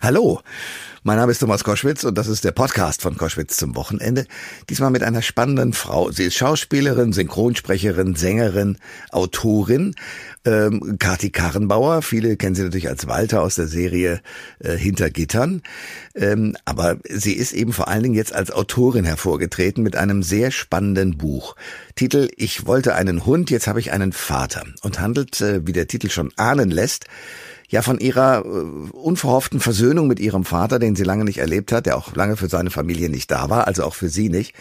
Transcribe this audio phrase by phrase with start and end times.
[0.00, 0.40] Hallo,
[1.02, 4.26] mein Name ist Thomas Koschwitz und das ist der Podcast von Koschwitz zum Wochenende.
[4.70, 6.12] Diesmal mit einer spannenden Frau.
[6.12, 8.78] Sie ist Schauspielerin, Synchronsprecherin, Sängerin,
[9.10, 9.96] Autorin.
[10.44, 14.20] Ähm, Kati Karrenbauer, viele kennen sie natürlich als Walter aus der Serie
[14.60, 15.62] äh, Hinter Gittern.
[16.14, 20.52] Ähm, aber sie ist eben vor allen Dingen jetzt als Autorin hervorgetreten mit einem sehr
[20.52, 21.56] spannenden Buch.
[21.96, 25.88] Titel Ich wollte einen Hund, jetzt habe ich einen Vater und handelt, äh, wie der
[25.88, 27.06] Titel schon ahnen lässt,
[27.68, 31.86] ja von ihrer äh, unverhofften Versöhnung mit ihrem Vater, den sie lange nicht erlebt hat,
[31.86, 34.54] der auch lange für seine Familie nicht da war, also auch für sie nicht.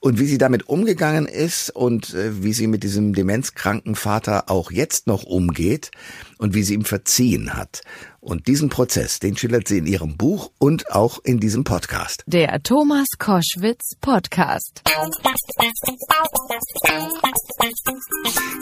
[0.00, 4.70] Und wie sie damit umgegangen ist und äh, wie sie mit diesem demenzkranken Vater auch
[4.70, 5.90] jetzt noch umgeht
[6.38, 7.82] und wie sie ihm verziehen hat.
[8.22, 12.22] Und diesen Prozess, den schildert sie in ihrem Buch und auch in diesem Podcast.
[12.26, 14.82] Der Thomas Koschwitz Podcast.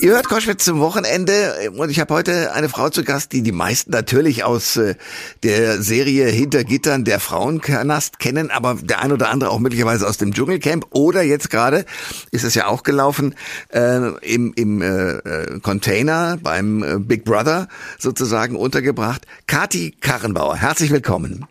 [0.01, 3.51] Ihr hört Koschwitz zum Wochenende und ich habe heute eine Frau zu Gast, die die
[3.51, 4.95] meisten natürlich aus äh,
[5.43, 10.19] der Serie Hinter Gittern der Frauenkernast kennen, aber der ein oder andere auch möglicherweise aus
[10.19, 11.85] dem Dschungelcamp oder jetzt gerade
[12.31, 13.35] ist es ja auch gelaufen
[13.71, 17.67] äh, im, im äh, äh Container beim äh, Big Brother
[17.99, 19.27] sozusagen untergebracht.
[19.49, 21.47] Kati Karrenbauer, herzlich willkommen.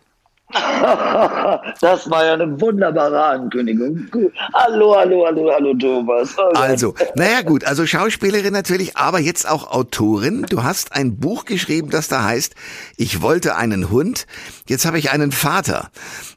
[0.52, 4.06] das war ja eine wunderbare Ankündigung.
[4.54, 6.38] Hallo, hallo, hallo, hallo, Thomas.
[6.38, 6.56] Okay.
[6.56, 10.46] Also, naja gut, also Schauspielerin natürlich, aber jetzt auch Autorin.
[10.48, 12.54] Du hast ein Buch geschrieben, das da heißt,
[12.96, 14.28] ich wollte einen Hund,
[14.68, 15.90] jetzt habe ich einen Vater.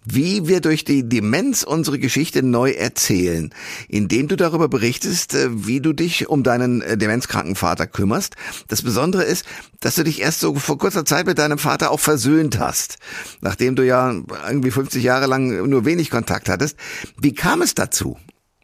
[0.03, 3.53] Wie wir durch die Demenz unsere Geschichte neu erzählen,
[3.87, 8.35] indem du darüber berichtest, äh, wie du dich um deinen äh, demenzkranken Vater kümmerst.
[8.67, 9.45] Das Besondere ist,
[9.79, 12.97] dass du dich erst so vor kurzer Zeit mit deinem Vater auch versöhnt hast,
[13.41, 14.15] nachdem du ja
[14.47, 16.77] irgendwie 50 Jahre lang nur wenig Kontakt hattest.
[17.21, 18.17] Wie kam es dazu,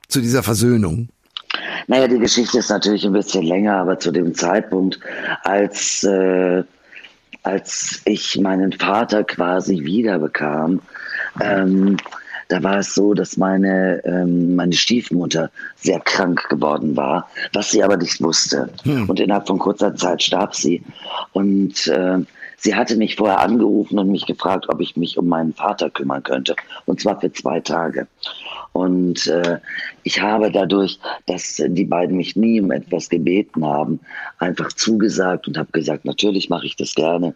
[0.08, 1.09] zu dieser Versöhnung?
[1.88, 4.99] Naja, die Geschichte ist natürlich ein bisschen länger, aber zu dem Zeitpunkt,
[5.43, 6.63] als, äh,
[7.43, 10.81] als ich meinen Vater quasi wiederbekam,
[11.41, 11.97] ähm,
[12.49, 17.83] da war es so, dass meine, ähm, meine Stiefmutter sehr krank geworden war, was sie
[17.83, 18.70] aber nicht wusste.
[18.83, 19.09] Hm.
[19.09, 20.81] Und innerhalb von kurzer Zeit starb sie.
[21.33, 22.20] Und äh,
[22.59, 26.23] Sie hatte mich vorher angerufen und mich gefragt, ob ich mich um meinen Vater kümmern
[26.23, 26.55] könnte.
[26.86, 28.08] Und zwar für zwei Tage.
[28.73, 29.59] Und äh,
[30.04, 33.99] ich habe dadurch, dass die beiden mich nie um etwas gebeten haben,
[34.39, 37.36] einfach zugesagt und habe gesagt, natürlich mache ich das gerne.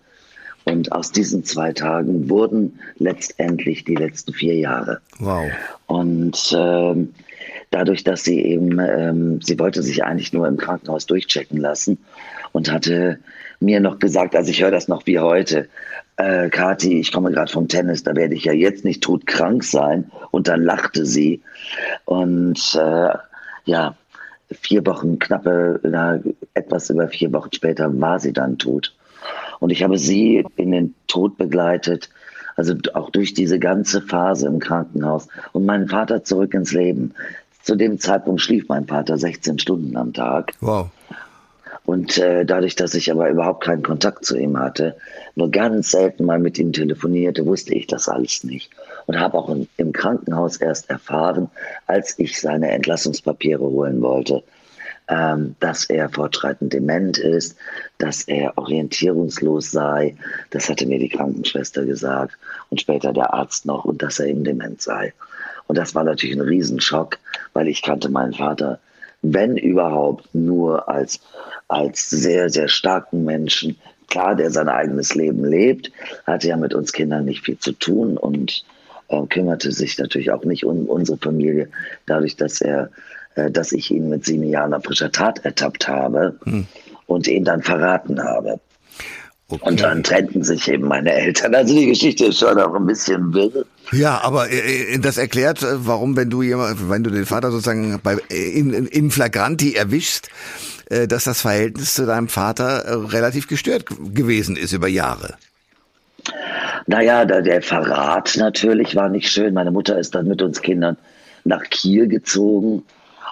[0.72, 5.02] Und aus diesen zwei Tagen wurden letztendlich die letzten vier Jahre.
[5.20, 5.52] Wow.
[5.88, 7.14] Und ähm,
[7.72, 11.98] dadurch, dass sie eben, ähm, sie wollte sich eigentlich nur im Krankenhaus durchchecken lassen
[12.54, 13.20] und hatte
[13.60, 15.68] mir noch gesagt, also ich höre das noch wie heute,
[16.16, 20.10] äh, Kathi, ich komme gerade vom Tennis, da werde ich ja jetzt nicht todkrank sein.
[20.32, 21.42] Und dann lachte sie.
[22.06, 23.14] Und äh,
[23.66, 23.96] ja,
[24.52, 26.20] vier Wochen, knappe, na,
[26.54, 28.96] etwas über vier Wochen später war sie dann tot.
[29.62, 32.10] Und ich habe sie in den Tod begleitet,
[32.58, 37.14] also auch durch diese ganze Phase im Krankenhaus und meinen Vater zurück ins Leben.
[37.62, 40.54] Zu dem Zeitpunkt schlief mein Vater 16 Stunden am Tag.
[40.62, 40.90] Wow.
[41.86, 44.96] Und äh, dadurch, dass ich aber überhaupt keinen Kontakt zu ihm hatte,
[45.36, 48.72] nur ganz selten mal mit ihm telefonierte, wusste ich das alles nicht.
[49.06, 51.50] Und habe auch in, im Krankenhaus erst erfahren,
[51.86, 54.44] als ich seine Entlassungspapiere holen wollte,
[55.12, 57.56] ähm, dass er fortschreitend dement ist,
[58.00, 60.16] dass er orientierungslos sei.
[60.50, 62.38] Das hatte mir die Krankenschwester gesagt
[62.70, 65.14] und später der Arzt noch und dass er eben dement sei.
[65.68, 67.20] Und das war natürlich ein Riesenschock,
[67.54, 68.80] weil ich kannte meinen Vater
[69.22, 71.20] wenn überhaupt, nur als,
[71.68, 73.78] als sehr, sehr starken Menschen.
[74.08, 75.92] Klar, der sein eigenes Leben lebt,
[76.26, 78.66] hatte ja mit uns Kindern nicht viel zu tun und
[79.10, 81.70] äh, kümmerte sich natürlich auch nicht um unsere Familie,
[82.08, 82.90] dadurch, dass er,
[83.36, 86.68] dass ich ihn mit sieben Jahren auf frischer Tat ertappt habe hm.
[87.08, 88.60] und ihn dann verraten habe.
[89.52, 89.68] Okay.
[89.68, 91.54] Und dann trennten sich eben meine Eltern.
[91.54, 93.66] Also die Geschichte ist schon auch ein bisschen wirr.
[93.92, 97.52] Ja, aber äh, äh, das erklärt, äh, warum, wenn du jemand, wenn du den Vater
[97.52, 100.30] sozusagen bei, in, in Flagranti erwischst,
[101.08, 105.36] dass das Verhältnis zu deinem Vater relativ gestört gewesen ist über Jahre.
[106.86, 109.54] Naja, der Verrat natürlich war nicht schön.
[109.54, 110.98] Meine Mutter ist dann mit uns Kindern
[111.46, 112.84] nach Kiel gezogen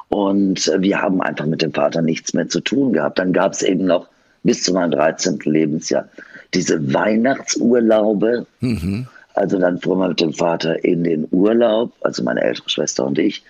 [0.10, 3.20] und wir haben einfach mit dem Vater nichts mehr zu tun gehabt.
[3.20, 4.08] Dann gab es eben noch
[4.44, 5.40] bis zu meinem 13.
[5.44, 6.10] Lebensjahr
[6.54, 8.46] diese Weihnachtsurlaube.
[8.60, 9.08] Mhm.
[9.36, 13.20] Also dann fuhren wir mit dem Vater in den Urlaub, also meine ältere Schwester und
[13.20, 13.44] ich.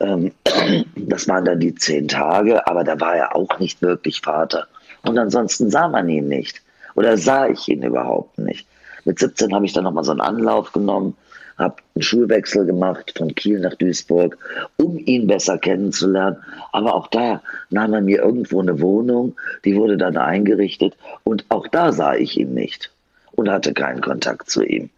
[0.00, 0.32] Ähm,
[0.96, 4.68] das waren dann die zehn Tage, aber da war er auch nicht wirklich Vater.
[5.02, 6.62] Und ansonsten sah man ihn nicht.
[6.94, 8.66] Oder sah ich ihn überhaupt nicht.
[9.04, 11.16] Mit 17 habe ich dann nochmal so einen Anlauf genommen
[11.58, 14.36] habe einen Schulwechsel gemacht von Kiel nach Duisburg,
[14.76, 16.36] um ihn besser kennenzulernen.
[16.72, 21.66] Aber auch da nahm er mir irgendwo eine Wohnung, die wurde dann eingerichtet und auch
[21.68, 22.90] da sah ich ihn nicht.
[23.36, 24.90] und hatte keinen Kontakt zu ihm.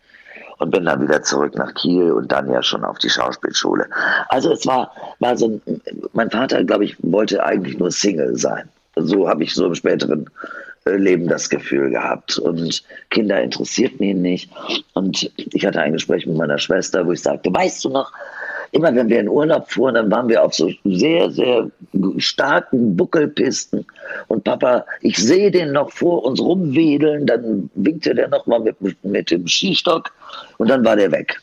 [0.59, 3.87] Und bin dann wieder zurück nach Kiel und dann ja schon auf die Schauspielschule.
[4.29, 4.91] Also es war,
[5.21, 5.81] war so ein,
[6.13, 8.69] mein Vater, glaube ich, wollte eigentlich nur Single sein.
[8.97, 10.29] So habe ich so im späteren
[10.85, 12.39] Leben das Gefühl gehabt.
[12.39, 14.51] Und Kinder interessierten ihn nicht.
[14.95, 18.13] Und ich hatte ein Gespräch mit meiner Schwester, wo ich sagte, weißt du noch,
[18.73, 21.71] immer wenn wir in Urlaub fuhren, dann waren wir auf so sehr, sehr
[22.19, 23.87] starken Buckelpisten.
[24.29, 29.31] Und Papa, ich sehe den noch vor uns rumwedeln, dann winkte der nochmal mit, mit
[29.31, 30.13] dem Skistock
[30.59, 31.41] und dann war der weg.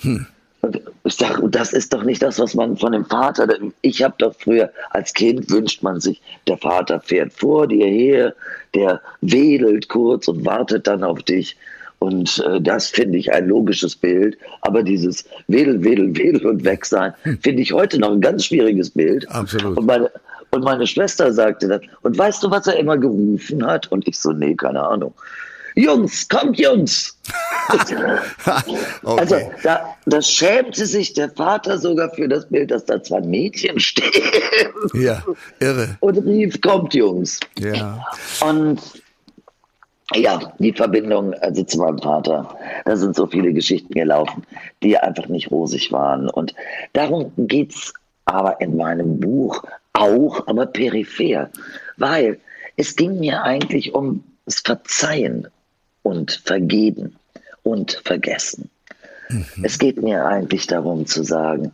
[0.00, 0.26] Hm.
[0.62, 3.48] Und ich sage, das ist doch nicht das, was man von dem Vater,
[3.82, 8.34] ich habe doch früher, als Kind wünscht man sich, der Vater fährt vor dir her,
[8.74, 11.56] der wedelt kurz und wartet dann auf dich.
[11.98, 14.36] Und äh, das finde ich ein logisches Bild.
[14.62, 17.12] Aber dieses Wedel, Wedel, Wedel und weg sein,
[17.42, 19.28] finde ich heute noch ein ganz schwieriges Bild.
[19.30, 19.76] Absolut.
[19.76, 20.10] Und meine,
[20.50, 23.90] und meine Schwester sagte dann, und weißt du, was er immer gerufen hat?
[23.90, 25.14] Und ich so, nee, keine Ahnung.
[25.74, 27.16] Jungs, kommt Jungs!
[29.02, 29.20] okay.
[29.20, 33.78] Also da, da schämte sich der Vater sogar für das Bild, dass da zwei Mädchen
[33.78, 34.10] stehen.
[34.94, 35.22] Ja,
[35.60, 35.96] irre.
[36.00, 37.40] Und rief, kommt Jungs.
[37.58, 38.04] Ja.
[38.40, 38.80] Und
[40.14, 44.44] ja, die Verbindung also zu meinem Vater, da sind so viele Geschichten gelaufen,
[44.82, 46.28] die einfach nicht rosig waren.
[46.28, 46.54] Und
[46.92, 47.94] darum geht es
[48.24, 49.62] aber in meinem Buch
[49.94, 51.50] auch, aber peripher,
[51.96, 52.38] weil
[52.76, 55.48] es ging mir eigentlich um das Verzeihen
[56.02, 57.16] und Vergeben
[57.62, 58.70] und Vergessen.
[59.28, 59.44] Mhm.
[59.62, 61.72] Es geht mir eigentlich darum zu sagen,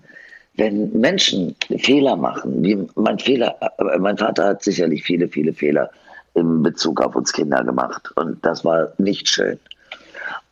[0.57, 5.91] wenn Menschen Fehler machen, wie mein Fehler, äh, mein Vater hat sicherlich viele, viele Fehler
[6.35, 8.11] in Bezug auf uns Kinder gemacht.
[8.17, 9.59] Und das war nicht schön.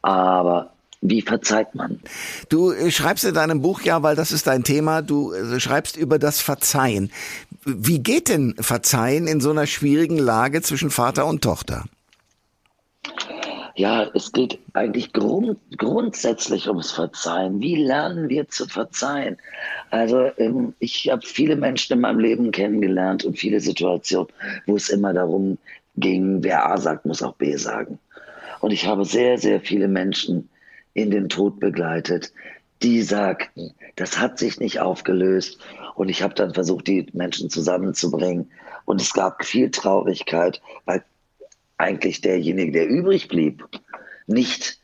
[0.02, 0.70] Aber
[1.00, 2.00] wie verzeiht man?
[2.48, 5.96] Du äh, schreibst in deinem Buch ja, weil das ist dein Thema, du äh, schreibst
[5.96, 7.10] über das Verzeihen.
[7.64, 11.84] Wie geht denn Verzeihen in so einer schwierigen Lage zwischen Vater und Tochter?
[13.78, 17.60] Ja, es geht eigentlich grund, grundsätzlich ums Verzeihen.
[17.60, 19.36] Wie lernen wir zu verzeihen?
[19.90, 24.28] Also ähm, ich habe viele Menschen in meinem Leben kennengelernt und viele Situationen,
[24.64, 25.58] wo es immer darum
[25.96, 27.98] ging, wer A sagt, muss auch B sagen.
[28.60, 30.48] Und ich habe sehr, sehr viele Menschen
[30.94, 32.32] in den Tod begleitet,
[32.82, 35.58] die sagten, das hat sich nicht aufgelöst.
[35.96, 38.50] Und ich habe dann versucht, die Menschen zusammenzubringen.
[38.86, 41.04] Und es gab viel Traurigkeit, weil
[41.78, 43.64] eigentlich derjenige, der übrig blieb,
[44.26, 44.80] nicht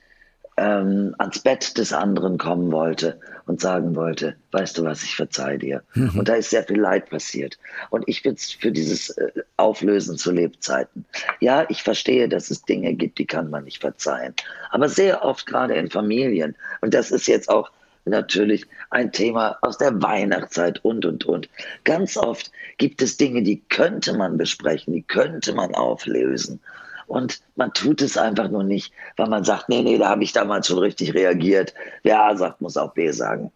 [0.57, 5.57] ähm, ans Bett des anderen kommen wollte und sagen wollte, weißt du was, ich verzeih
[5.57, 5.83] dir.
[5.95, 6.19] Mhm.
[6.19, 7.59] Und da ist sehr viel Leid passiert.
[7.91, 11.05] Und ich bin für dieses äh, Auflösen zu Lebzeiten.
[11.41, 14.35] Ja, ich verstehe, dass es Dinge gibt, die kann man nicht verzeihen.
[14.71, 17.71] Aber sehr oft gerade in Familien, und das ist jetzt auch
[18.05, 21.49] natürlich ein Thema aus der Weihnachtszeit und, und, und.
[21.85, 26.61] Ganz oft gibt es Dinge, die könnte man besprechen, die könnte man auflösen.
[27.07, 30.33] Und man tut es einfach nur nicht, weil man sagt, nee, nee, da habe ich
[30.33, 31.75] damals schon richtig reagiert.
[32.03, 33.53] Wer A sagt, muss auch B sagen.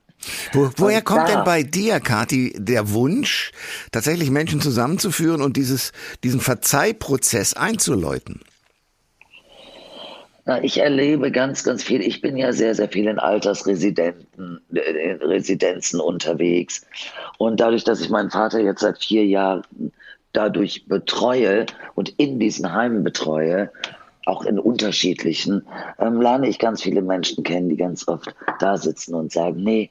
[0.52, 3.52] Wo, woher kommt denn bei dir, Kathi, der Wunsch,
[3.92, 5.92] tatsächlich Menschen zusammenzuführen und dieses,
[6.24, 8.40] diesen Verzeihprozess einzuläuten?
[10.46, 12.00] Na, ich erlebe ganz, ganz viel.
[12.00, 16.86] Ich bin ja sehr, sehr viel in Altersresidenzen äh, Residenzen unterwegs.
[17.38, 19.64] Und dadurch, dass ich meinen Vater jetzt seit vier Jahren
[20.32, 21.66] dadurch betreue
[21.96, 23.72] und in diesen Heimen betreue,
[24.24, 25.66] auch in unterschiedlichen,
[25.98, 29.90] ähm, lerne ich ganz viele Menschen kennen, die ganz oft da sitzen und sagen, nee,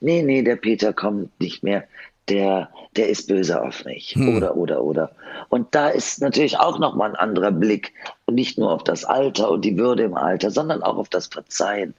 [0.00, 1.84] nee, nee, der Peter kommt nicht mehr,
[2.28, 4.14] der, der ist böse auf mich.
[4.14, 4.36] Hm.
[4.36, 5.10] Oder, oder, oder.
[5.48, 7.92] Und da ist natürlich auch nochmal ein anderer Blick,
[8.30, 11.94] nicht nur auf das Alter und die Würde im Alter, sondern auch auf das Verzeihen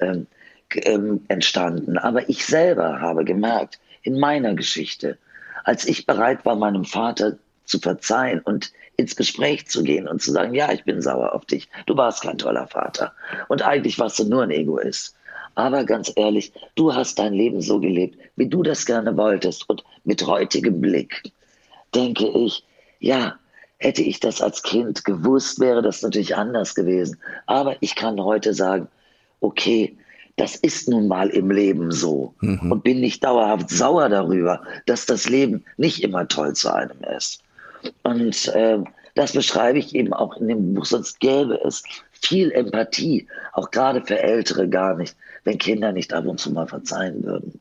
[0.00, 0.26] ähm,
[0.74, 1.98] ähm, entstanden.
[1.98, 5.18] Aber ich selber habe gemerkt, in meiner Geschichte,
[5.64, 10.32] als ich bereit war, meinem Vater zu verzeihen und ins Gespräch zu gehen und zu
[10.32, 13.12] sagen, ja, ich bin sauer auf dich, du warst kein toller Vater
[13.48, 15.16] und eigentlich warst du nur ein Egoist.
[15.54, 19.84] Aber ganz ehrlich, du hast dein Leben so gelebt, wie du das gerne wolltest und
[20.04, 21.32] mit heutigem Blick
[21.94, 22.64] denke ich,
[23.00, 23.38] ja,
[23.82, 27.18] hätte ich das als Kind gewusst, wäre das natürlich anders gewesen.
[27.46, 28.88] Aber ich kann heute sagen,
[29.40, 29.96] okay,
[30.36, 32.72] das ist nun mal im Leben so mhm.
[32.72, 37.42] und bin nicht dauerhaft sauer darüber, dass das Leben nicht immer toll zu einem ist.
[38.04, 38.78] Und äh,
[39.14, 44.00] das beschreibe ich eben auch in dem Buch, sonst gäbe es viel Empathie, auch gerade
[44.00, 47.60] für Ältere gar nicht, wenn Kinder nicht ab und zu mal verzeihen würden.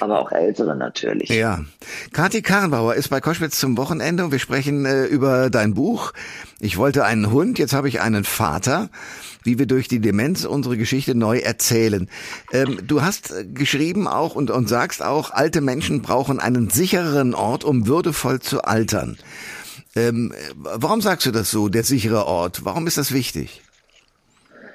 [0.00, 1.28] Aber auch Ältere natürlich.
[1.28, 1.64] Ja.
[2.12, 6.12] Kathi Karrenbauer ist bei Koschwitz zum Wochenende und wir sprechen äh, über dein Buch.
[6.60, 8.88] Ich wollte einen Hund, jetzt habe ich einen Vater
[9.44, 12.08] wie wir durch die Demenz unsere Geschichte neu erzählen.
[12.52, 17.64] Ähm, du hast geschrieben auch und, und sagst auch, alte Menschen brauchen einen sichereren Ort,
[17.64, 19.18] um würdevoll zu altern.
[19.94, 22.64] Ähm, warum sagst du das so, der sichere Ort?
[22.64, 23.62] Warum ist das wichtig?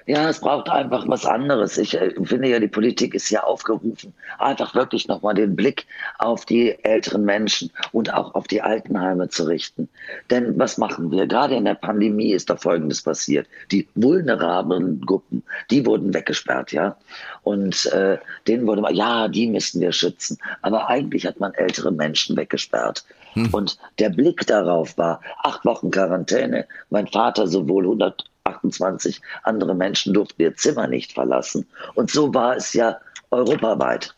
[0.08, 1.78] Ja, es braucht einfach was anderes.
[1.78, 5.86] Ich äh, finde ja, die Politik ist ja aufgerufen, einfach wirklich nochmal den Blick
[6.18, 9.90] auf die älteren Menschen und auch auf die Altenheime zu richten.
[10.30, 11.28] Denn was machen wir?
[11.28, 13.48] Gerade in der Pandemie ist da Folgendes passiert.
[13.70, 16.96] Die vulnerablen Gruppen, die wurden weggesperrt, ja.
[17.44, 20.38] Und äh, denen wurde mal, ja, die müssen wir schützen.
[20.62, 23.04] Aber eigentlich hat man ältere Menschen weggesperrt.
[23.34, 23.54] Hm.
[23.54, 30.14] Und der Blick darauf war, acht Wochen Quarantäne, mein Vater sowohl 100 28 andere Menschen
[30.14, 31.68] durften ihr Zimmer nicht verlassen.
[31.96, 32.98] Und so war es ja
[33.32, 34.14] europaweit.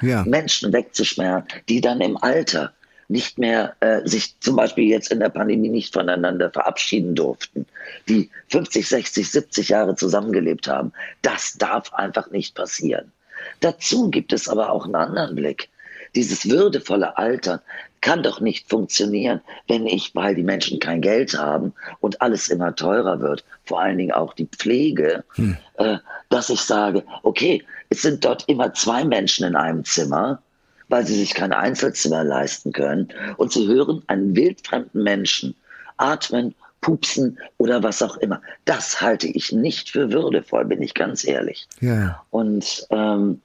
[0.00, 0.24] Ja.
[0.24, 2.72] Menschen wegzusperren, die dann im Alter
[3.08, 7.66] nicht mehr äh, sich zum Beispiel jetzt in der Pandemie nicht voneinander verabschieden durften,
[8.08, 10.92] die 50, 60, 70 Jahre zusammengelebt haben.
[11.20, 13.12] Das darf einfach nicht passieren.
[13.60, 15.68] Dazu gibt es aber auch einen anderen Blick.
[16.14, 17.60] Dieses würdevolle Altern
[18.02, 22.74] kann doch nicht funktionieren, wenn ich, weil die Menschen kein Geld haben und alles immer
[22.74, 25.56] teurer wird, vor allen Dingen auch die Pflege, hm.
[25.78, 25.96] äh,
[26.28, 30.42] dass ich sage, okay, es sind dort immer zwei Menschen in einem Zimmer,
[30.88, 33.08] weil sie sich kein Einzelzimmer leisten können.
[33.38, 35.54] Und sie hören einen wildfremden Menschen
[35.96, 38.42] atmen, pupsen oder was auch immer.
[38.66, 41.66] Das halte ich nicht für würdevoll, bin ich ganz ehrlich.
[41.80, 42.22] Ja.
[42.30, 43.40] Und ähm,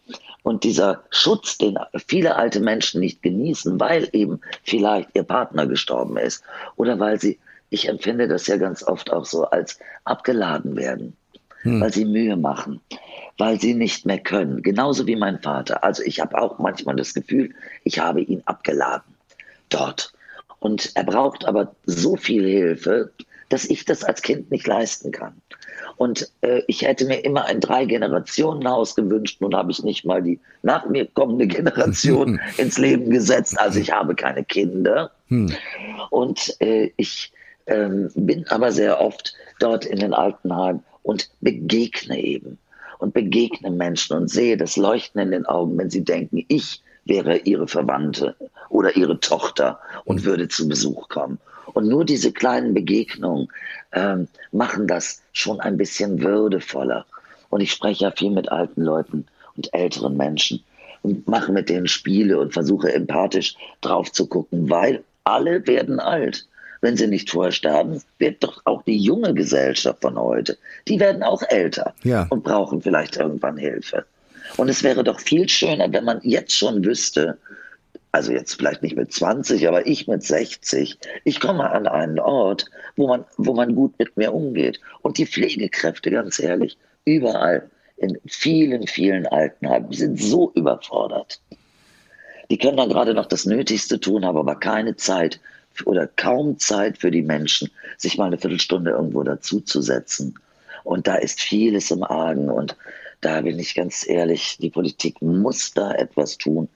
[0.47, 1.77] und dieser Schutz, den
[2.07, 6.41] viele alte Menschen nicht genießen, weil eben vielleicht ihr Partner gestorben ist
[6.77, 7.37] oder weil sie,
[7.69, 11.17] ich empfinde das ja ganz oft auch so, als abgeladen werden,
[11.63, 11.81] hm.
[11.81, 12.79] weil sie Mühe machen,
[13.37, 14.63] weil sie nicht mehr können.
[14.63, 15.83] Genauso wie mein Vater.
[15.83, 17.53] Also ich habe auch manchmal das Gefühl,
[17.83, 19.15] ich habe ihn abgeladen
[19.67, 20.13] dort.
[20.59, 23.11] Und er braucht aber so viel Hilfe,
[23.49, 25.41] dass ich das als Kind nicht leisten kann.
[25.97, 29.41] Und äh, ich hätte mir immer ein Drei-Generationen-Haus gewünscht.
[29.41, 33.59] Nun habe ich nicht mal die nach mir kommende Generation ins Leben gesetzt.
[33.59, 35.11] Also ich habe keine Kinder.
[35.27, 35.51] Hm.
[36.09, 37.31] Und äh, ich
[37.65, 42.59] äh, bin aber sehr oft dort in den Altenheimen und begegne eben.
[42.99, 47.37] Und begegne Menschen und sehe das Leuchten in den Augen, wenn sie denken, ich wäre
[47.37, 48.35] ihre Verwandte
[48.69, 50.25] oder ihre Tochter und hm.
[50.25, 51.39] würde zu Besuch kommen.
[51.73, 53.49] Und nur diese kleinen Begegnungen
[53.91, 57.05] ähm, machen das schon ein bisschen würdevoller.
[57.49, 60.63] Und ich spreche ja viel mit alten Leuten und älteren Menschen
[61.03, 66.47] und mache mit denen Spiele und versuche empathisch drauf zu gucken, weil alle werden alt.
[66.81, 71.23] Wenn sie nicht vorher sterben, wird doch auch die junge Gesellschaft von heute, die werden
[71.23, 72.27] auch älter ja.
[72.29, 74.05] und brauchen vielleicht irgendwann Hilfe.
[74.55, 77.37] Und es wäre doch viel schöner, wenn man jetzt schon wüsste,
[78.11, 82.65] also jetzt vielleicht nicht mit 20, aber ich mit 60, ich komme an einen Ort,
[82.95, 84.79] wo man, wo man gut mit mir umgeht.
[85.01, 91.41] Und die Pflegekräfte, ganz ehrlich, überall, in vielen, vielen Altenheimen, sind so überfordert.
[92.49, 95.39] Die können dann gerade noch das Nötigste tun, haben aber keine Zeit
[95.85, 100.35] oder kaum Zeit für die Menschen, sich mal eine Viertelstunde irgendwo dazuzusetzen.
[100.83, 102.49] Und da ist vieles im Argen.
[102.49, 102.75] Und
[103.21, 106.69] da bin ich ganz ehrlich, die Politik muss da etwas tun.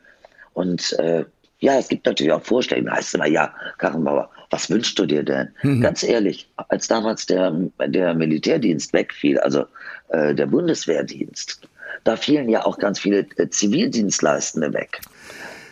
[0.53, 1.25] Und äh,
[1.59, 2.87] ja, es gibt natürlich auch Vorstellungen.
[2.87, 5.49] Da heißt immer, ja, Karrenbauer, was wünschst du dir denn?
[5.61, 5.81] Mhm.
[5.81, 7.51] Ganz ehrlich, als damals der,
[7.85, 9.65] der Militärdienst wegfiel, also
[10.09, 11.61] äh, der Bundeswehrdienst,
[12.03, 15.01] da fielen ja auch ganz viele äh, Zivildienstleistende weg.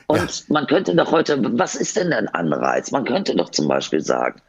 [0.08, 0.46] Und ja.
[0.48, 2.92] man könnte doch heute, was ist denn ein Anreiz?
[2.92, 4.42] Man könnte doch zum Beispiel sagen,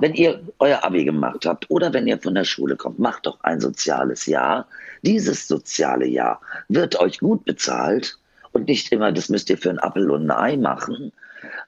[0.00, 3.38] wenn ihr euer Abi gemacht habt oder wenn ihr von der Schule kommt, macht doch
[3.42, 4.66] ein soziales Jahr.
[5.02, 8.18] Dieses soziale Jahr wird euch gut bezahlt
[8.52, 11.12] und nicht immer, das müsst ihr für ein Appel und ein Ei machen.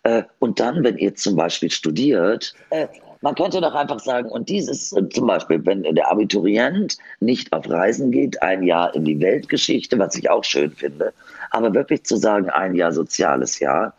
[0.04, 2.86] Äh, und dann, wenn ihr zum Beispiel studiert, äh,
[3.22, 8.10] man könnte doch einfach sagen, und dieses zum Beispiel, wenn der Abiturient nicht auf Reisen
[8.10, 11.12] geht, ein Jahr in die Weltgeschichte, was ich auch schön finde,
[11.50, 13.94] aber wirklich zu sagen, ein Jahr soziales Jahr,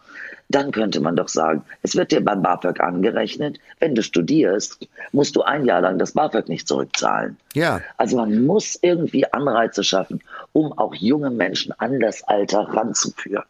[0.49, 5.35] dann könnte man doch sagen, es wird dir beim BAföG angerechnet, wenn du studierst, musst
[5.35, 7.37] du ein Jahr lang das BAföG nicht zurückzahlen.
[7.53, 7.81] Ja.
[7.97, 10.21] Also man muss irgendwie Anreize schaffen,
[10.53, 13.45] um auch junge Menschen an das Alter ranzuführen.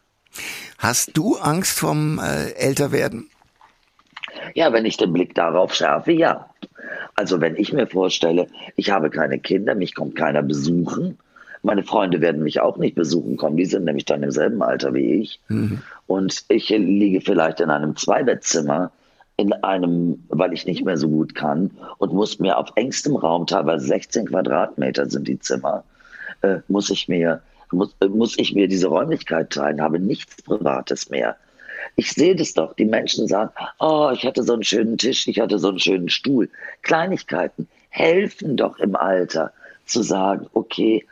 [0.77, 3.29] Hast du Angst vom äh, Älterwerden?
[4.53, 6.49] Ja, wenn ich den Blick darauf schärfe, ja.
[7.15, 11.17] Also wenn ich mir vorstelle, ich habe keine Kinder, mich kommt keiner besuchen,
[11.63, 14.93] meine Freunde werden mich auch nicht besuchen kommen, die sind nämlich dann im selben Alter
[14.93, 15.39] wie ich.
[15.47, 15.81] Mhm.
[16.05, 18.91] Und ich liege vielleicht in einem Zweibettzimmer,
[19.37, 23.45] in einem, weil ich nicht mehr so gut kann und muss mir auf engstem Raum,
[23.45, 25.83] teilweise 16 Quadratmeter sind die Zimmer,
[26.41, 31.09] äh, muss ich mir muss, äh, muss ich mir diese Räumlichkeit teilen, habe nichts Privates
[31.09, 31.35] mehr.
[31.95, 32.73] Ich sehe das doch.
[32.75, 36.09] Die Menschen sagen, oh, ich hatte so einen schönen Tisch, ich hatte so einen schönen
[36.09, 36.49] Stuhl.
[36.81, 39.51] Kleinigkeiten helfen doch im Alter
[39.85, 41.05] zu sagen, okay,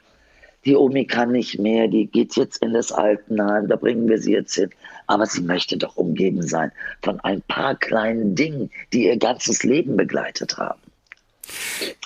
[0.66, 4.34] die Omi kann nicht mehr, die geht jetzt in das Altenheim, da bringen wir sie
[4.34, 4.70] jetzt hin.
[5.08, 6.72] Aber sie möchte doch umgeben sein
[7.04, 10.80] von ein paar kleinen Dingen, die ihr ganzes Leben begleitet haben.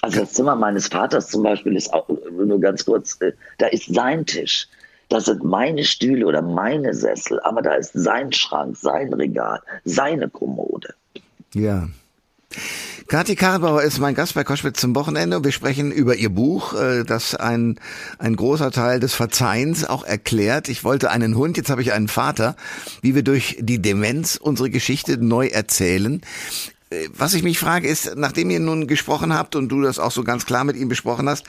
[0.01, 3.93] Also das Zimmer meines Vaters zum Beispiel ist auch nur ganz kurz, äh, da ist
[3.93, 4.67] sein Tisch.
[5.07, 10.29] Das sind meine Stühle oder meine Sessel, aber da ist sein Schrank, sein Regal, seine
[10.29, 10.93] Kommode.
[11.53, 11.87] Ja.
[13.08, 16.74] Kathi Karlbauer ist mein Gast bei Koschwitz zum Wochenende und wir sprechen über ihr Buch,
[16.74, 17.79] äh, das ein,
[18.20, 20.70] ein großer Teil des Verzeihens auch erklärt.
[20.70, 22.56] Ich wollte einen Hund, jetzt habe ich einen Vater,
[23.01, 26.22] wie wir durch die Demenz unsere Geschichte neu erzählen.
[26.91, 30.12] Äh, was ich mich frage ist, nachdem ihr nun gesprochen habt und du das auch
[30.12, 31.46] so ganz klar mit ihm besprochen hast,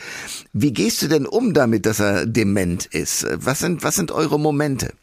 [0.54, 3.26] wie gehst du denn um damit, dass er dement ist?
[3.32, 4.94] Was sind, was sind eure Momente?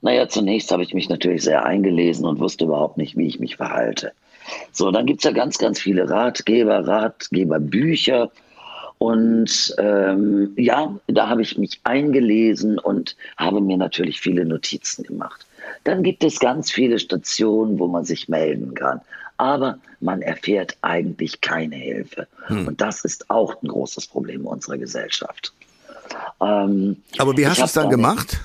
[0.00, 3.56] Naja, zunächst habe ich mich natürlich sehr eingelesen und wusste überhaupt nicht, wie ich mich
[3.56, 4.12] verhalte.
[4.72, 8.30] So, dann gibt es ja ganz, ganz viele Ratgeber, Ratgeberbücher.
[8.98, 15.46] Und ähm, ja, da habe ich mich eingelesen und habe mir natürlich viele Notizen gemacht.
[15.84, 19.00] Dann gibt es ganz viele Stationen, wo man sich melden kann.
[19.36, 22.26] Aber man erfährt eigentlich keine Hilfe.
[22.46, 22.68] Hm.
[22.68, 25.52] Und das ist auch ein großes Problem unserer Gesellschaft.
[26.40, 28.40] Ähm, Aber wie hast du es dann gemacht?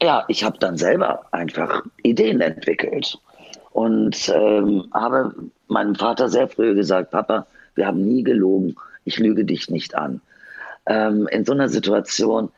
[0.00, 3.18] Ja, ich habe dann selber einfach Ideen entwickelt
[3.72, 5.34] und ähm, habe
[5.66, 10.20] meinem Vater sehr früh gesagt, Papa, wir haben nie gelogen, ich lüge dich nicht an.
[10.86, 12.50] Ähm, in so einer Situation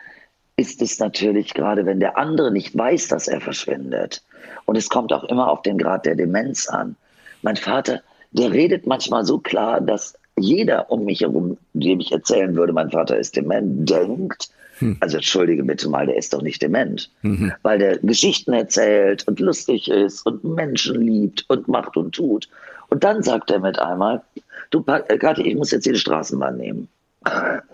[0.56, 4.23] ist es natürlich gerade, wenn der andere nicht weiß, dass er verschwindet.
[4.66, 6.97] Und es kommt auch immer auf den Grad der Demenz an.
[7.40, 12.54] Mein Vater, der redet manchmal so klar, dass jeder um mich herum, dem ich erzählen
[12.54, 14.96] würde, mein Vater ist dement, denkt, hm.
[15.00, 17.52] Also entschuldige bitte mal, der ist doch nicht dement, mhm.
[17.62, 22.49] weil der Geschichten erzählt und lustig ist und Menschen liebt und macht und tut.
[22.88, 24.22] Und dann sagt er mit einmal,
[24.70, 26.88] du äh, Kathi, ich muss jetzt hier die Straßenbahn nehmen.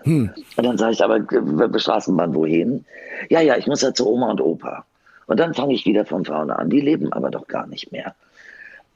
[0.03, 0.29] Hm.
[0.57, 1.21] Und dann sage ich aber,
[1.79, 2.85] Straßenbahn wohin?
[3.29, 4.85] Ja, ja, ich muss ja zu Oma und Opa.
[5.27, 6.69] Und dann fange ich wieder von vorne an.
[6.69, 8.13] Die leben aber doch gar nicht mehr.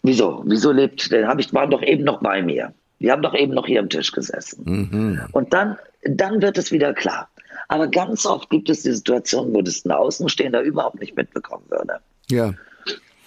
[0.04, 0.44] Wieso?
[0.46, 2.74] Wieso lebt, denn habe ich, waren doch eben noch bei mir.
[3.00, 4.64] Wir haben doch eben noch hier am Tisch gesessen.
[4.66, 5.22] Mhm.
[5.32, 7.30] Und dann, dann wird es wieder klar.
[7.72, 12.02] Aber ganz oft gibt es die Situation, wo das ein Außenstehender überhaupt nicht mitbekommen würde.
[12.30, 12.54] Ja.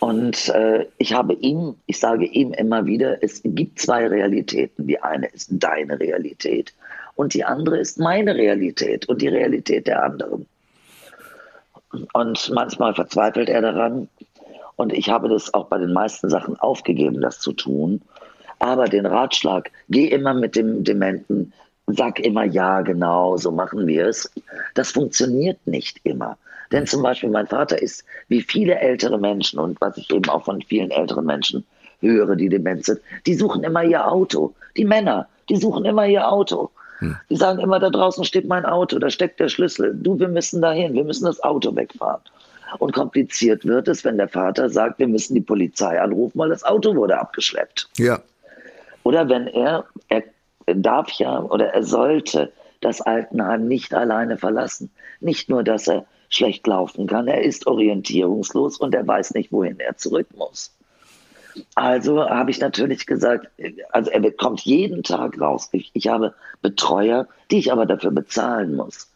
[0.01, 4.87] Und äh, ich habe ihm, ich sage ihm immer wieder, es gibt zwei Realitäten.
[4.87, 6.75] Die eine ist deine Realität
[7.15, 10.45] und die andere ist meine Realität und die Realität der anderen.
[12.13, 14.09] Und manchmal verzweifelt er daran.
[14.77, 18.03] Und ich habe das auch bei den meisten Sachen aufgegeben, das zu tun.
[18.59, 21.55] Aber den Ratschlag, geh immer mit dem Dementen
[21.87, 24.31] sag immer ja, genau, so machen wir es.
[24.75, 26.37] Das funktioniert nicht immer.
[26.73, 30.45] Denn zum Beispiel mein Vater ist wie viele ältere Menschen und was ich eben auch
[30.45, 31.65] von vielen älteren Menschen
[32.01, 34.55] höre, die dement sind, die suchen immer ihr Auto.
[34.77, 36.71] Die Männer, die suchen immer ihr Auto.
[36.99, 37.17] Hm.
[37.31, 39.95] Die sagen immer, da draußen steht mein Auto, da steckt der Schlüssel.
[39.95, 42.23] Du, wir müssen dahin, wir müssen das Auto wegfahren.
[42.79, 46.65] Und kompliziert wird es, wenn der Vater sagt, wir müssen die Polizei anrufen, weil das
[46.65, 47.89] Auto wurde abgeschleppt.
[47.99, 48.21] Ja.
[49.05, 50.23] Oder wenn er, er
[50.67, 54.91] darf ja oder er sollte das Altenheim nicht alleine verlassen.
[55.21, 59.79] Nicht nur, dass er schlecht laufen kann, er ist orientierungslos und er weiß nicht, wohin
[59.79, 60.75] er zurück muss.
[61.75, 63.49] Also habe ich natürlich gesagt,
[63.93, 65.69] also er kommt jeden Tag raus.
[65.73, 69.11] Ich, ich habe Betreuer, die ich aber dafür bezahlen muss.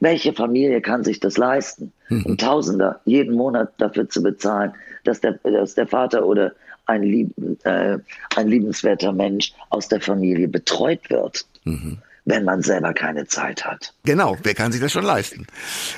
[0.00, 1.92] Welche Familie kann sich das leisten?
[2.08, 2.36] Mhm.
[2.38, 6.52] Tausender jeden Monat dafür zu bezahlen, dass der, dass der Vater oder
[6.86, 7.32] ein, lieb,
[7.64, 7.98] äh,
[8.36, 11.44] ein liebenswerter Mensch aus der Familie betreut wird.
[11.64, 11.98] Mhm.
[12.28, 13.94] Wenn man selber keine Zeit hat.
[14.04, 15.46] Genau, wer kann sich das schon leisten?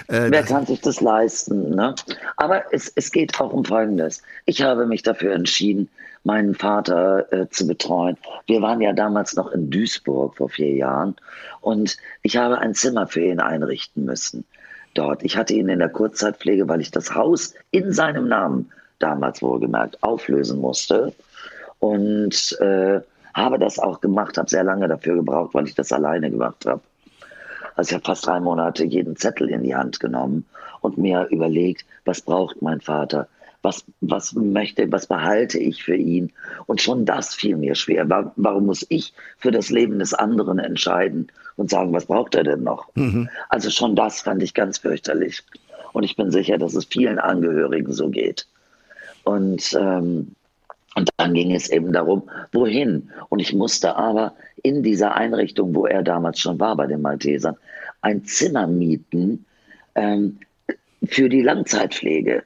[0.08, 1.70] Äh, wer kann sich das leisten?
[1.74, 1.94] Ne?
[2.36, 4.22] Aber es, es geht auch um Folgendes.
[4.44, 5.88] Ich habe mich dafür entschieden,
[6.24, 8.18] meinen Vater äh, zu betreuen.
[8.46, 11.16] Wir waren ja damals noch in Duisburg vor vier Jahren
[11.62, 14.44] und ich habe ein Zimmer für ihn einrichten müssen
[14.94, 15.22] dort.
[15.22, 20.02] Ich hatte ihn in der Kurzzeitpflege, weil ich das Haus in seinem Namen damals wohlgemerkt,
[20.02, 21.12] auflösen musste.
[21.78, 23.00] Und äh,
[23.34, 26.80] habe das auch gemacht, habe sehr lange dafür gebraucht, weil ich das alleine gemacht habe.
[27.76, 30.44] Also ich habe fast drei Monate jeden Zettel in die Hand genommen
[30.80, 33.28] und mir überlegt, was braucht mein Vater,
[33.62, 36.32] was, was möchte, was behalte ich für ihn.
[36.66, 38.08] Und schon das fiel mir schwer.
[38.36, 42.62] Warum muss ich für das Leben des anderen entscheiden und sagen, was braucht er denn
[42.62, 42.88] noch?
[42.94, 43.28] Mhm.
[43.48, 45.42] Also schon das fand ich ganz fürchterlich.
[45.92, 48.46] Und ich bin sicher, dass es vielen Angehörigen so geht.
[49.28, 50.34] Und, ähm,
[50.94, 53.10] und dann ging es eben darum, wohin.
[53.28, 57.54] Und ich musste aber in dieser Einrichtung, wo er damals schon war bei den Maltesern,
[58.00, 59.44] ein Zimmer mieten
[59.96, 60.38] ähm,
[61.04, 62.42] für die Langzeitpflege.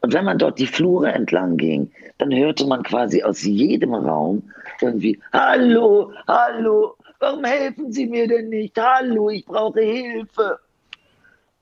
[0.00, 4.44] Und wenn man dort die Flure entlang ging, dann hörte man quasi aus jedem Raum
[4.80, 8.78] irgendwie, hallo, hallo, warum helfen Sie mir denn nicht?
[8.78, 10.60] Hallo, ich brauche Hilfe.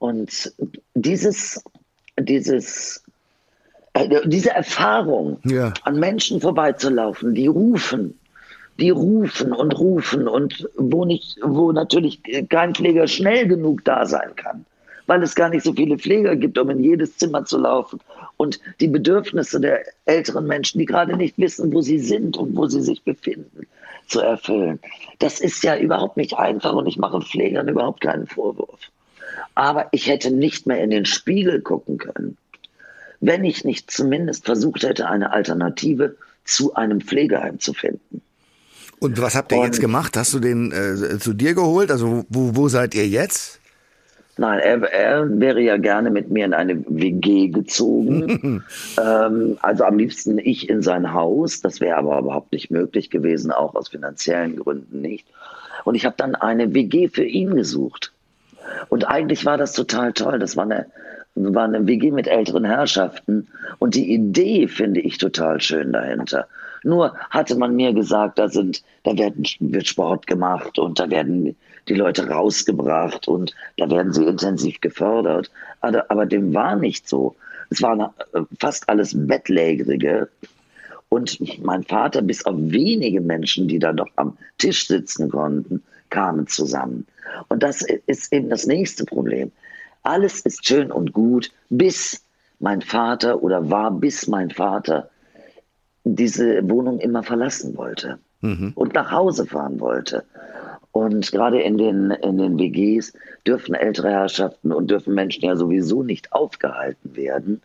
[0.01, 0.53] Und
[0.95, 1.65] dieses,
[2.19, 3.03] dieses
[4.25, 5.73] diese Erfahrung, ja.
[5.85, 8.19] an Menschen vorbeizulaufen, die rufen,
[8.79, 14.35] die rufen und rufen und wo nicht, wo natürlich kein Pfleger schnell genug da sein
[14.37, 14.65] kann,
[15.07, 18.01] weil es gar nicht so viele Pfleger gibt, um in jedes Zimmer zu laufen
[18.37, 22.67] und die Bedürfnisse der älteren Menschen, die gerade nicht wissen, wo sie sind und wo
[22.67, 23.67] sie sich befinden,
[24.07, 24.81] zu erfüllen.
[25.19, 28.81] Das ist ja überhaupt nicht einfach und ich mache Pflegern überhaupt keinen Vorwurf.
[29.55, 32.39] Aber ich hätte nicht mehr in den Spiegel gucken können,
[33.21, 38.23] wenn ich nicht zumindest versucht hätte, eine Alternative zu einem Pflegeheim zu finden.
[38.99, 40.17] Und was habt ihr und, jetzt gemacht?
[40.17, 41.91] Hast du den äh, zu dir geholt?
[41.91, 43.61] Also wo, wo seid ihr jetzt?
[44.37, 48.63] Nein, er, er, wäre ja gerne mit mir in eine WG gezogen.
[48.99, 51.61] ähm, also am liebsten ich in sein Haus.
[51.61, 55.27] Das wäre aber überhaupt nicht möglich gewesen, auch aus finanziellen Gründen nicht.
[55.85, 58.13] Und ich habe dann eine WG für ihn gesucht.
[58.89, 60.39] Und eigentlich war das total toll.
[60.39, 60.87] Das war eine,
[61.35, 63.49] war eine WG mit älteren Herrschaften.
[63.79, 66.47] Und die Idee finde ich total schön dahinter.
[66.83, 71.57] Nur hatte man mir gesagt, da sind, da werden, wird Sport gemacht und da werden
[71.89, 75.51] die Leute rausgebracht und da werden sie intensiv gefördert.
[75.81, 77.35] Aber, aber dem war nicht so.
[77.71, 78.07] Es waren
[78.59, 80.29] fast alles Bettlägerige.
[81.09, 86.47] Und mein Vater, bis auf wenige Menschen, die da noch am Tisch sitzen konnten, kamen
[86.47, 87.07] zusammen.
[87.49, 89.51] Und das ist eben das nächste Problem.
[90.03, 92.25] Alles ist schön und gut, bis
[92.59, 95.11] mein Vater oder war bis mein Vater
[96.05, 98.73] diese Wohnung immer verlassen wollte mhm.
[98.75, 100.25] und nach Hause fahren wollte.
[100.93, 103.13] Und gerade in den, in den WGs
[103.47, 107.63] dürfen ältere Herrschaften und dürfen Menschen ja sowieso nicht aufgehalten werden,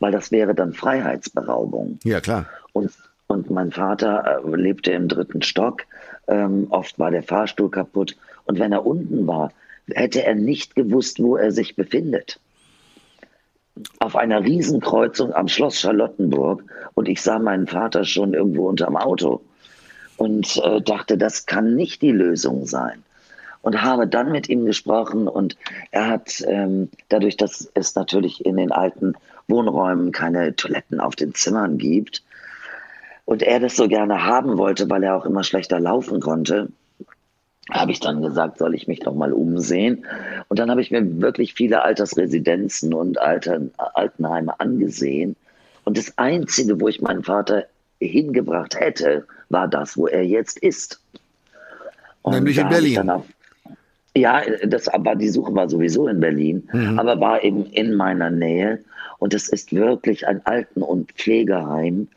[0.00, 1.98] weil das wäre dann Freiheitsberaubung.
[2.02, 2.46] Ja, klar.
[2.72, 2.90] Und,
[3.28, 5.82] und mein Vater äh, lebte im dritten Stock.
[6.26, 8.16] Ähm, oft war der Fahrstuhl kaputt.
[8.44, 9.52] Und wenn er unten war,
[9.92, 12.40] hätte er nicht gewusst, wo er sich befindet
[13.98, 19.40] auf einer Riesenkreuzung am Schloss Charlottenburg und ich sah meinen Vater schon irgendwo unterm Auto
[20.16, 23.02] und äh, dachte, das kann nicht die Lösung sein.
[23.62, 25.56] Und habe dann mit ihm gesprochen und
[25.90, 29.14] er hat ähm, dadurch, dass es natürlich in den alten
[29.48, 32.22] Wohnräumen keine Toiletten auf den Zimmern gibt
[33.24, 36.68] und er das so gerne haben wollte, weil er auch immer schlechter laufen konnte,
[37.70, 40.04] habe ich dann gesagt, soll ich mich doch mal umsehen.
[40.48, 45.34] Und dann habe ich mir wirklich viele Altersresidenzen und Altern, Altenheime angesehen.
[45.84, 47.64] Und das Einzige, wo ich meinen Vater
[48.00, 51.00] hingebracht hätte, war das, wo er jetzt ist.
[52.22, 53.10] Und Nämlich in Berlin.
[53.10, 53.24] Auf,
[54.16, 56.98] ja, das, aber die Suche war sowieso in Berlin, mhm.
[56.98, 58.80] aber war eben in meiner Nähe.
[59.18, 62.08] Und es ist wirklich ein Alten- und Pflegeheim.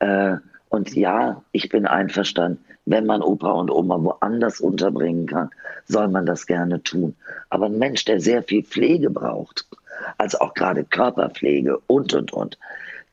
[0.00, 0.36] Äh,
[0.68, 5.50] und ja, ich bin einverstanden wenn man Opa und Oma woanders unterbringen kann,
[5.86, 7.14] soll man das gerne tun.
[7.48, 9.64] Aber ein Mensch, der sehr viel Pflege braucht,
[10.18, 12.58] also auch gerade Körperpflege und, und, und,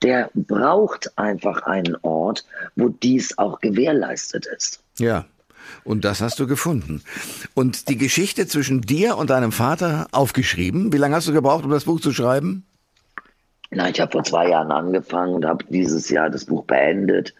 [0.02, 4.80] der braucht einfach einen Ort, wo dies auch gewährleistet ist.
[4.98, 5.24] Ja.
[5.84, 7.02] Und das hast du gefunden.
[7.54, 10.92] Und die Geschichte zwischen dir und deinem Vater aufgeschrieben.
[10.92, 12.64] Wie lange hast du gebraucht, um das Buch zu schreiben?
[13.70, 17.34] Na, ich habe vor zwei Jahren angefangen und habe dieses Jahr das Buch beendet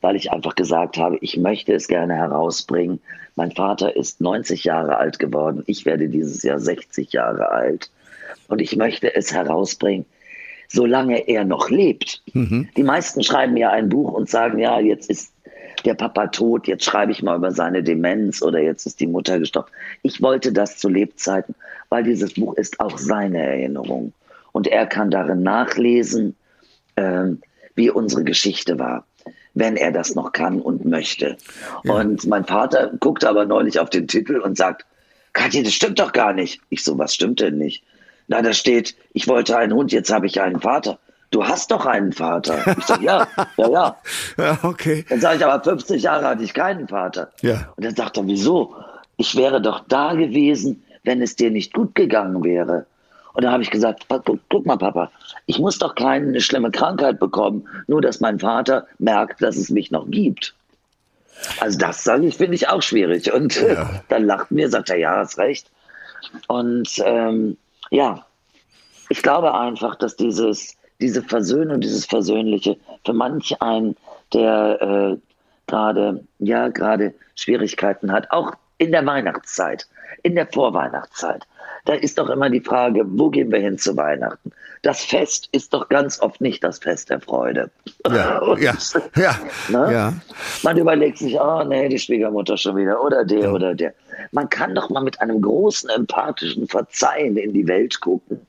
[0.00, 3.00] weil ich einfach gesagt habe, ich möchte es gerne herausbringen.
[3.36, 5.62] Mein Vater ist 90 Jahre alt geworden.
[5.66, 7.90] Ich werde dieses Jahr 60 Jahre alt.
[8.48, 10.06] Und ich möchte es herausbringen,
[10.68, 12.22] solange er noch lebt.
[12.32, 12.68] Mhm.
[12.76, 15.32] Die meisten schreiben ja ein Buch und sagen, ja, jetzt ist
[15.84, 19.38] der Papa tot, jetzt schreibe ich mal über seine Demenz oder jetzt ist die Mutter
[19.38, 19.70] gestorben.
[20.02, 21.54] Ich wollte das zu Lebzeiten,
[21.88, 24.12] weil dieses Buch ist auch seine Erinnerung.
[24.52, 26.36] Und er kann darin nachlesen,
[26.96, 27.40] ähm,
[27.74, 29.06] wie unsere Geschichte war
[29.60, 31.36] wenn er das noch kann und möchte.
[31.84, 31.94] Ja.
[31.94, 34.86] Und mein Vater guckte aber neulich auf den Titel und sagt,
[35.34, 36.60] Katja, das stimmt doch gar nicht.
[36.70, 37.84] Ich so, was stimmt denn nicht?
[38.26, 40.98] Na, da steht, ich wollte einen Hund, jetzt habe ich einen Vater.
[41.30, 42.74] Du hast doch einen Vater.
[42.78, 43.96] Ich sag, ja, ja, ja.
[44.36, 45.04] Ja, okay.
[45.08, 47.30] Dann sage ich, aber 50 Jahre hatte ich keinen Vater.
[47.42, 47.72] Ja.
[47.76, 48.74] Und dann sagt er, wieso?
[49.18, 52.86] Ich wäre doch da gewesen, wenn es dir nicht gut gegangen wäre.
[53.32, 55.10] Und da habe ich gesagt, guck, guck, mal, Papa,
[55.46, 59.90] ich muss doch keine schlimme Krankheit bekommen, nur dass mein Vater merkt, dass es mich
[59.90, 60.54] noch gibt.
[61.60, 63.32] Also das sage ich, finde ich auch schwierig.
[63.32, 64.02] Und ja.
[64.08, 65.70] dann lacht mir, sagt er, ja, hast recht.
[66.48, 67.56] Und ähm,
[67.90, 68.26] ja,
[69.08, 73.96] ich glaube einfach, dass dieses, diese Versöhnung, dieses Versöhnliche für manch einen,
[74.32, 75.16] der äh,
[75.66, 79.86] gerade, ja, gerade Schwierigkeiten hat, auch in der Weihnachtszeit,
[80.22, 81.46] in der Vorweihnachtszeit,
[81.84, 84.52] da ist doch immer die Frage, wo gehen wir hin zu Weihnachten?
[84.82, 87.70] Das Fest ist doch ganz oft nicht das Fest der Freude.
[88.06, 88.74] Ja, Und, ja,
[89.16, 89.34] ja,
[89.68, 89.92] ne?
[89.92, 90.12] ja.
[90.62, 93.52] Man überlegt sich, oh nee, die Schwiegermutter schon wieder oder der ja.
[93.52, 93.94] oder der.
[94.32, 98.46] Man kann doch mal mit einem großen empathischen Verzeihen in die Welt gucken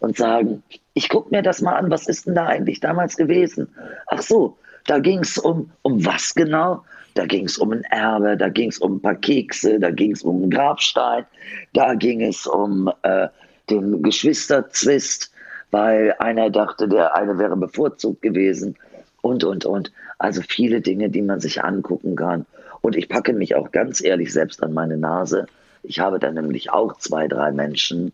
[0.00, 0.62] und sagen,
[0.94, 3.68] ich gucke mir das mal an, was ist denn da eigentlich damals gewesen?
[4.08, 6.84] Ach so, da ging es um, um was genau?
[7.18, 10.12] Da ging es um ein Erbe, da ging es um ein paar Kekse, da ging
[10.12, 11.24] es um einen Grabstein,
[11.72, 13.26] da ging es um äh,
[13.68, 15.32] den Geschwisterzwist,
[15.72, 18.76] weil einer dachte, der eine wäre bevorzugt gewesen
[19.20, 19.90] und, und, und.
[20.18, 22.46] Also viele Dinge, die man sich angucken kann.
[22.82, 25.46] Und ich packe mich auch ganz ehrlich selbst an meine Nase.
[25.82, 28.12] Ich habe dann nämlich auch zwei, drei Menschen,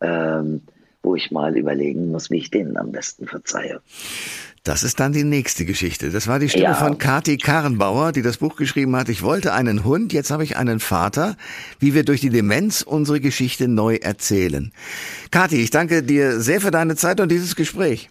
[0.00, 0.62] ähm,
[1.02, 3.80] wo ich mal überlegen muss, wie ich denen am besten verzeihe.
[4.62, 6.10] Das ist dann die nächste Geschichte.
[6.10, 6.74] Das war die Stimme ja.
[6.74, 9.08] von Kati Karrenbauer, die das Buch geschrieben hat.
[9.08, 11.36] Ich wollte einen Hund, jetzt habe ich einen Vater,
[11.78, 14.72] wie wir durch die Demenz unsere Geschichte neu erzählen.
[15.30, 18.10] Kati, ich danke dir sehr für deine Zeit und dieses Gespräch.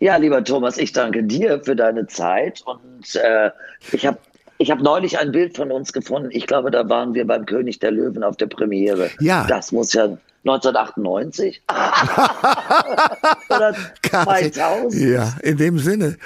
[0.00, 3.50] Ja, lieber Thomas, ich danke dir für deine Zeit und äh,
[3.92, 4.18] ich habe
[4.56, 6.30] ich habe neulich ein Bild von uns gefunden.
[6.32, 9.10] Ich glaube, da waren wir beim König der Löwen auf der Premiere.
[9.20, 9.46] Ja.
[9.48, 10.16] Das muss ja
[10.46, 11.62] 1998
[13.48, 14.94] oder 2000.
[14.94, 16.18] Ja, in dem Sinne.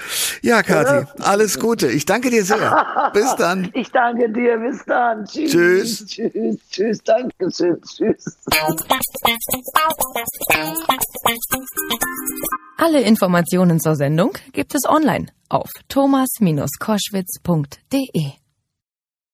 [0.42, 1.88] Ja, Kathi, alles Gute.
[1.88, 3.10] Ich danke dir sehr.
[3.12, 3.70] Bis dann.
[3.78, 4.58] Ich danke dir.
[4.58, 5.24] Bis dann.
[5.24, 6.04] Tschüss.
[6.06, 6.06] Tschüss.
[6.06, 6.56] Tschüss.
[6.70, 6.98] Tschüss.
[7.04, 7.80] Danke schön.
[7.82, 8.36] Tschüss.
[12.76, 18.47] Alle Informationen zur Sendung gibt es online auf thomas-koschwitz.de.